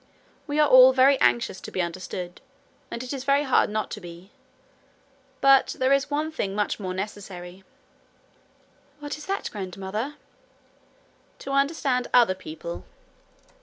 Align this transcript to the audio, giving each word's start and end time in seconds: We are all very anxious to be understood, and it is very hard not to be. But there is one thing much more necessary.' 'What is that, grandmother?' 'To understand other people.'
We 0.47 0.59
are 0.59 0.67
all 0.67 0.93
very 0.93 1.19
anxious 1.21 1.61
to 1.61 1.69
be 1.69 1.79
understood, 1.79 2.41
and 2.89 3.03
it 3.03 3.13
is 3.13 3.23
very 3.23 3.43
hard 3.43 3.69
not 3.69 3.91
to 3.91 4.01
be. 4.01 4.31
But 5.41 5.75
there 5.77 5.93
is 5.93 6.09
one 6.09 6.31
thing 6.31 6.55
much 6.55 6.79
more 6.79 6.95
necessary.' 6.95 7.63
'What 8.99 9.15
is 9.15 9.27
that, 9.27 9.51
grandmother?' 9.51 10.15
'To 11.37 11.51
understand 11.51 12.07
other 12.15 12.33
people.' 12.33 12.83